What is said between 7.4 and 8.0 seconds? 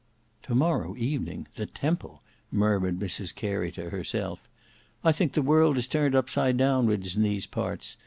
parts.